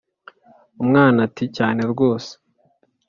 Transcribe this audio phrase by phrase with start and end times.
[0.81, 2.31] umwana ati cyane rwose.